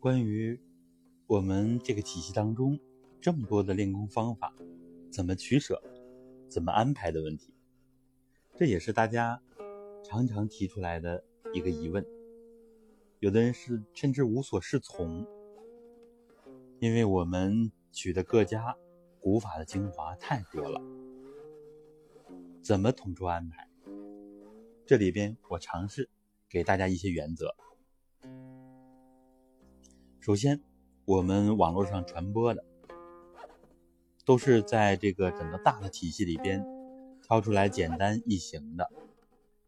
[0.00, 0.58] 关于
[1.26, 2.80] 我们这个体系当中
[3.20, 4.50] 这么多的练功方法，
[5.12, 5.78] 怎么取舍，
[6.48, 7.52] 怎么安排的问题，
[8.56, 9.42] 这也是大家
[10.02, 11.22] 常常提出来的
[11.52, 12.02] 一个疑问。
[13.18, 15.26] 有的人是甚至无所适从，
[16.78, 18.74] 因为我们取的各家
[19.20, 20.80] 古法的精华太多了，
[22.62, 23.68] 怎么统筹安排？
[24.86, 26.08] 这里边我尝试
[26.48, 27.54] 给大家一些原则。
[30.20, 30.60] 首先，
[31.06, 32.62] 我们网络上传播的
[34.26, 36.62] 都是在这个整个大的体系里边
[37.22, 38.90] 挑出来简单易行的，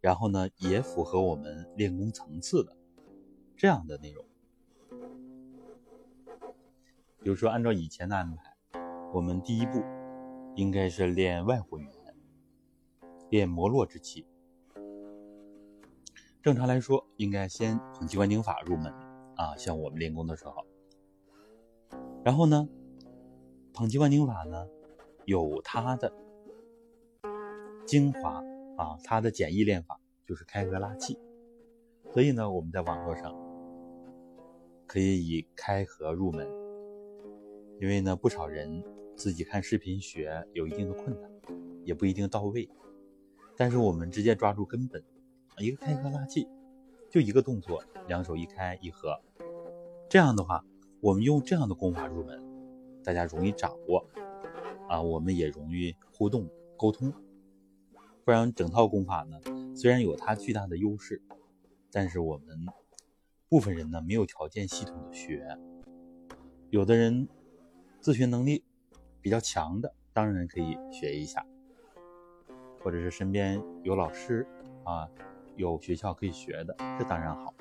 [0.03, 2.77] 然后呢也符合我们练功层次的
[3.57, 4.23] 这样的内容。
[7.23, 8.55] 比如说，按照以前的安排，
[9.15, 9.83] 我们第一步
[10.55, 11.91] 应该是练外火元，
[13.31, 14.27] 练摩洛之气。
[16.43, 18.93] 正常来说，应该先捧气观顶法入门。
[19.37, 20.67] 啊，像我们练功的时候，
[22.25, 22.69] 然后呢，
[23.73, 24.69] 捧气观顶法呢，
[25.25, 26.13] 有它的
[27.87, 28.43] 精华
[28.77, 31.19] 啊，它的简易练法就是开合拉气，
[32.13, 33.35] 所以呢，我们在网络上
[34.87, 36.47] 可以以开合入门，
[37.81, 38.85] 因为呢，不少人
[39.17, 41.31] 自己看视频学有一定的困难，
[41.85, 42.69] 也不一定到位，
[43.57, 45.03] 但是我们直接抓住根本，
[45.59, 46.47] 一个开合拉气，
[47.13, 49.21] 就一个动作，两手一开一合。
[50.09, 50.65] 这样的话，
[51.03, 52.43] 我们用这样的功法入门，
[53.05, 54.03] 大家容易掌握，
[54.89, 57.13] 啊，我们也容易互动沟通。
[58.25, 59.39] 不然整套功法呢，
[59.77, 61.21] 虽然有它巨大的优势，
[61.91, 62.59] 但是我们
[63.51, 65.47] 部分人呢没有条件系统的学。
[66.71, 67.29] 有的人
[68.01, 68.65] 自学能力
[69.21, 71.45] 比较强的，当然可以学一下，
[72.83, 74.47] 或者是身边有老师
[74.85, 75.11] 啊，
[75.57, 77.55] 有学校可以学的，这当然好。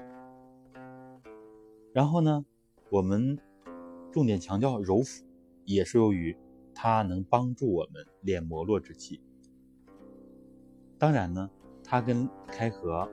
[1.93, 2.45] 然后呢，
[2.89, 3.37] 我们
[4.11, 5.25] 重点强调揉腹，
[5.65, 6.37] 也是由于
[6.73, 9.21] 它能帮助我们练摩洛之气。
[10.97, 11.49] 当然呢，
[11.83, 13.09] 它跟开合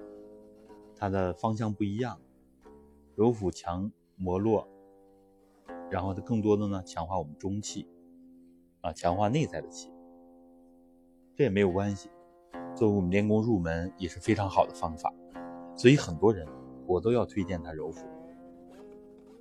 [0.94, 2.20] 它的方向不一样，
[3.16, 4.68] 揉腹强摩洛，
[5.90, 7.88] 然后它更多的呢强化我们中气，
[8.80, 9.90] 啊，强化内在的气，
[11.34, 12.10] 这也没有关系。
[12.78, 15.12] 作为我们练功入门也是非常好的方法，
[15.74, 16.46] 所以很多人
[16.86, 18.06] 我都要推荐他揉腹。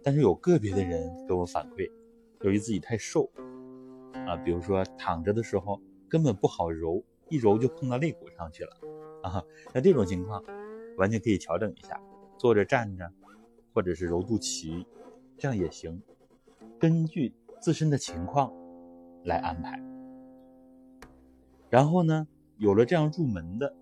[0.04, 1.88] 但是有个别的人给我反馈，
[2.42, 3.30] 由于自己太瘦，
[4.26, 8.76] 啊，比如说躺着的时候根本不好揉，一揉就碰到肋骨上去了，
[9.22, 10.44] 啊，那这种情况
[10.98, 12.02] 完全可以调整一下，
[12.40, 13.08] 坐着站着，
[13.72, 14.84] 或者是揉肚脐，
[15.38, 16.02] 这样也行，
[16.80, 18.52] 根据自身的情况
[19.26, 19.80] 来安排。
[21.70, 23.76] 然后呢，有了这样入门的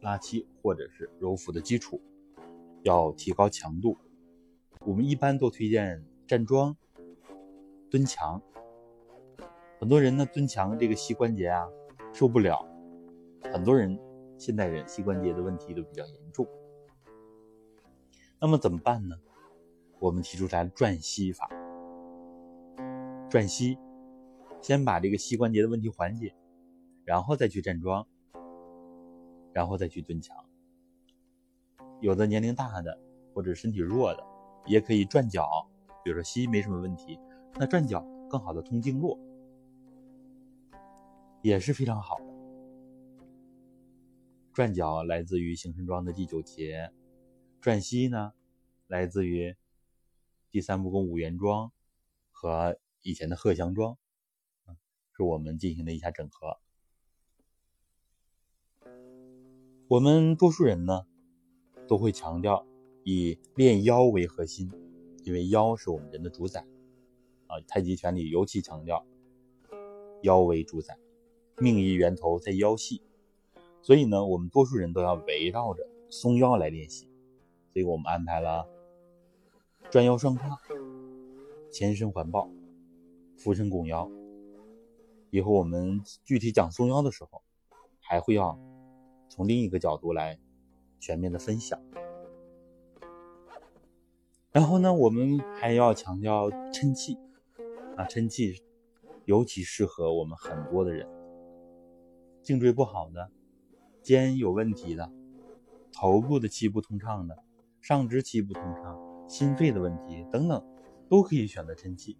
[0.00, 2.00] 拉七或者是柔腹的基础，
[2.82, 3.96] 要提高强度。
[4.84, 6.76] 我们一般都推荐站桩、
[7.90, 8.42] 蹲墙。
[9.78, 11.66] 很多人呢蹲墙这个膝关节啊
[12.12, 12.66] 受不了，
[13.52, 13.98] 很多人
[14.38, 16.46] 现代人膝关节的问题都比较严重。
[18.40, 19.16] 那么怎么办呢？
[19.98, 21.48] 我们提出来转膝法，
[23.30, 23.78] 转膝，
[24.60, 26.34] 先把这个膝关节的问题缓解，
[27.04, 28.06] 然后再去站桩，
[29.56, 30.36] 然后再去蹲墙。
[32.02, 33.00] 有的年龄大的
[33.32, 34.22] 或者身体弱的。
[34.68, 35.48] 也可以转脚，
[36.02, 37.16] 比如说膝没什么问题，
[37.54, 39.16] 那转脚更好的通经络，
[41.40, 42.24] 也是非常好的。
[44.52, 46.90] 转脚来自于行神桩的第九节，
[47.60, 48.32] 转膝呢
[48.88, 49.54] 来自于
[50.50, 51.70] 第三步功五元桩
[52.32, 53.96] 和以前的鹤翔桩，
[55.16, 56.58] 是我们进行了一下整合。
[59.88, 61.06] 我们多数人呢
[61.88, 62.66] 都会强调。
[63.08, 64.68] 以练腰为核心，
[65.22, 66.66] 因为腰是我们人的主宰
[67.46, 67.60] 啊。
[67.68, 69.06] 太极拳里尤其强调
[70.22, 70.98] 腰为主宰，
[71.58, 73.00] 命意源头在腰系，
[73.80, 77.08] 所以呢，我们多数人都要围绕着松腰来练习。
[77.72, 78.66] 所以我们安排了
[79.88, 80.58] 转腰双胯、
[81.70, 82.50] 前身环抱、
[83.36, 84.10] 俯身拱腰。
[85.30, 87.40] 以后我们具体讲松腰的时候，
[88.00, 88.58] 还会要
[89.36, 90.38] 从另一个角度来
[90.98, 91.78] 全面的分享。
[94.50, 97.18] 然后呢，我们还要强调抻气，
[97.94, 98.62] 啊，抻气
[99.26, 101.06] 尤其适合我们很多的人，
[102.42, 103.30] 颈椎不好的，
[104.00, 105.12] 肩有问题的，
[105.92, 107.36] 头部的气不通畅的，
[107.82, 108.98] 上肢气不通畅，
[109.28, 110.64] 心肺的问题等等，
[111.10, 112.16] 都可以选择抻气。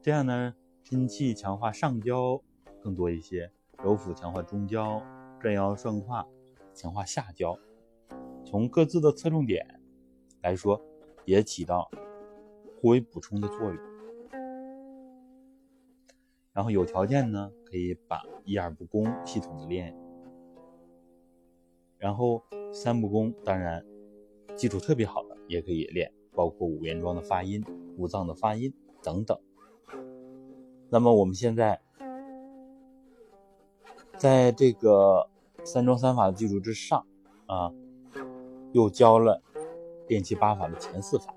[0.00, 0.54] 这样呢，
[0.84, 2.40] 抻气强化上焦
[2.80, 3.50] 更多一些，
[3.82, 5.02] 揉腹强化中焦，
[5.44, 6.26] 转腰顺胯
[6.72, 7.58] 强化下焦，
[8.46, 9.78] 从各自的侧重点。
[10.40, 10.80] 来说，
[11.26, 11.90] 也起到
[12.80, 13.76] 互为补充的作用。
[16.54, 19.94] 然后有条件呢，可以把一二不攻系统的练。
[21.98, 22.42] 然后
[22.72, 23.84] 三不攻，当然
[24.56, 27.62] 基础特别好的也可以练，包括五言庄的发音、
[27.98, 29.38] 五脏的发音等等。
[30.88, 31.82] 那么我们现在
[34.16, 35.28] 在这个
[35.64, 37.04] 三庄三法的基础之上
[37.46, 37.72] 啊，
[38.72, 39.42] 又教了
[40.08, 41.34] 练气八法的前四法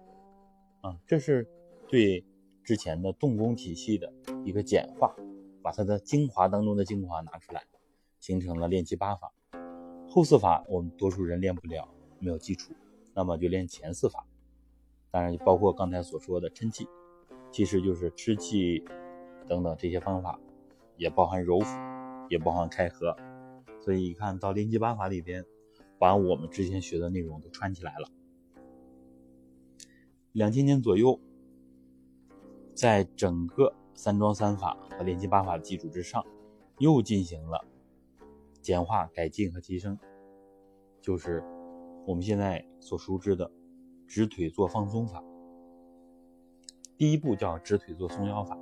[0.82, 1.48] 啊，这是
[1.88, 2.24] 对。
[2.64, 4.12] 之前的动功体系的
[4.44, 5.16] 一个简化，
[5.62, 7.64] 把它的精华当中的精华拿出来，
[8.20, 9.32] 形成了练气八法。
[10.10, 11.88] 后四法我们多数人练不了，
[12.20, 12.74] 没有基础，
[13.14, 14.26] 那么就练前四法。
[15.10, 16.90] 当然，包括刚才所说的抻气，
[17.54, 18.84] 其实就是吃气
[19.48, 20.38] 等等这些方法，
[20.98, 21.80] 也包含揉腹，
[22.28, 23.16] 也包含开合。
[23.88, 25.46] 所以一看到练气八法里边，
[25.98, 28.10] 把我们之前学的内容都串起来了。
[30.34, 31.18] 两千年左右。
[32.76, 36.24] 在整个三庄三法和练气八法的基础之上，
[36.80, 37.66] 又进行了
[38.62, 39.98] 简化、改进和提升，
[41.02, 41.42] 就是
[42.06, 43.50] 我们现在所熟知的
[44.06, 45.24] 直腿坐放松法。
[46.98, 48.60] 第一步叫直腿坐松腰法，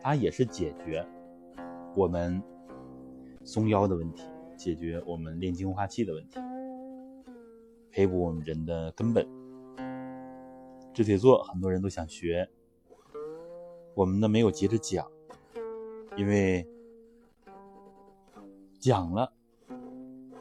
[0.00, 1.06] 它也是解决
[1.94, 2.42] 我们
[3.42, 4.22] 松腰的问题，
[4.56, 6.38] 解决我们练精化气的问题，
[7.90, 9.26] 培补我们人的根本。
[10.92, 12.48] 直腿坐很多人都想学。
[13.94, 15.08] 我们呢没有急着讲，
[16.16, 16.66] 因为
[18.80, 19.32] 讲了，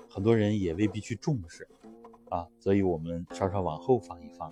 [0.10, 1.68] 很多人也未必去重视
[2.30, 4.50] 啊，所以我们稍稍往后放一放，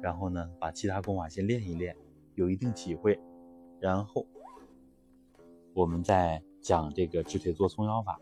[0.00, 1.96] 然后呢把其他功法先练一练，
[2.34, 3.20] 有一定体会，
[3.80, 4.26] 然后
[5.74, 8.18] 我们再讲这个直腿坐松腰法，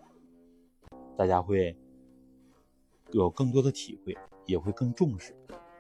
[1.17, 1.77] 大家会
[3.13, 4.17] 有更多的体会，
[4.47, 5.35] 也会更重视，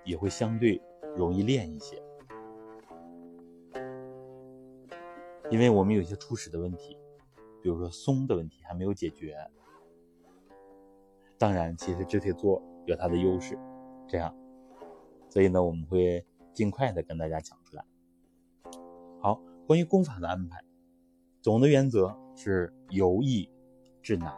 [0.04, 0.80] 也会相对
[1.16, 2.02] 容易练一些。
[5.50, 6.96] 因为我们有些初始的问题，
[7.62, 9.36] 比如说松的问题还没有解决。
[11.38, 13.58] 当然，其实直腿坐有它的优势，
[14.06, 14.32] 这样，
[15.28, 17.84] 所以呢，我们会尽快的跟大家讲出来。
[19.20, 20.62] 好，关于功法的安排，
[21.40, 23.50] 总的原则是由易
[24.02, 24.32] 至难，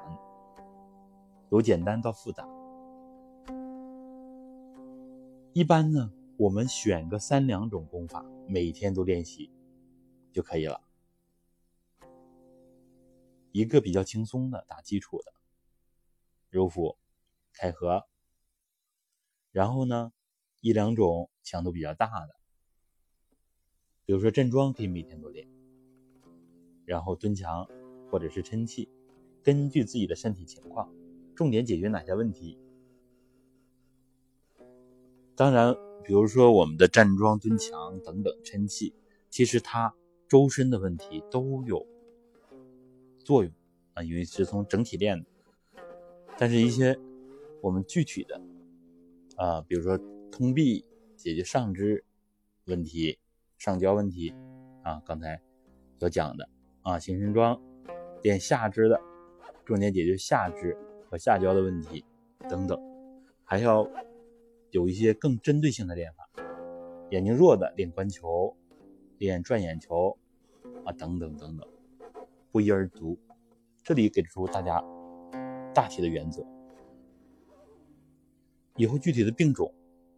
[1.52, 2.48] 由简单到复杂。
[5.52, 9.50] 一般呢，我们选个三两种功法，每天都练习
[10.32, 10.80] 就可以了。
[13.50, 15.34] 一个比较轻松的打基础的
[16.48, 16.96] 揉腹、
[17.52, 18.06] 开合，
[19.50, 20.10] 然后呢，
[20.62, 22.34] 一两种强度比较大的，
[24.06, 25.46] 比如说站桩可以每天都练，
[26.86, 27.68] 然后蹲墙
[28.10, 28.88] 或者是抻气，
[29.42, 30.90] 根据自己的身体情况，
[31.34, 32.58] 重点解决哪些问题。
[35.34, 35.74] 当然，
[36.04, 38.94] 比如说我们的站桩、蹲墙等等抻气，
[39.30, 39.94] 其实它
[40.28, 41.86] 周身的问题都有。
[43.24, 43.52] 作用
[43.94, 45.26] 啊，因为是从整体练的，
[46.36, 46.98] 但是一些
[47.60, 48.40] 我们具体的
[49.36, 49.96] 啊，比如说
[50.28, 50.84] 通臂
[51.16, 52.04] 解决上肢
[52.64, 53.16] 问题、
[53.58, 54.34] 上焦问题
[54.82, 55.40] 啊，刚才
[56.00, 56.48] 所讲的
[56.82, 57.62] 啊，行神桩
[58.24, 59.00] 练下肢的，
[59.64, 60.76] 重点解决下肢
[61.12, 62.02] 和下焦的问题
[62.48, 62.80] 等等，
[63.44, 63.86] 还要
[64.70, 66.26] 有一些更针对性的练法，
[67.10, 68.56] 眼睛弱的练观球、
[69.18, 70.16] 练转眼球
[70.86, 71.68] 啊，等等等等。
[72.50, 73.18] 不一而足，
[73.82, 74.82] 这里给出大家
[75.74, 76.42] 大体的原则。
[78.76, 79.70] 以后具体的病种，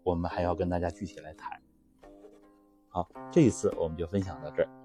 [0.05, 1.61] 我们还要跟大家具体来谈。
[2.87, 4.84] 好，这一次我们就分享到这儿。